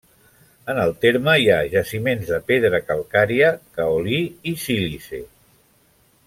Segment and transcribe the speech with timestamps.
[0.73, 4.19] En el terme hi ha jaciments de pedra calcària, caolí
[4.53, 5.23] i sílice.